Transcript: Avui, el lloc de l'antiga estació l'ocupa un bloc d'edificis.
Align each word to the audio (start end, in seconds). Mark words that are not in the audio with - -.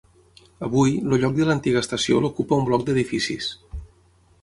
Avui, 0.67 0.95
el 1.01 1.13
lloc 1.25 1.35
de 1.41 1.47
l'antiga 1.51 1.85
estació 1.87 2.25
l'ocupa 2.25 2.61
un 2.63 2.69
bloc 2.71 2.89
d'edificis. 2.89 3.55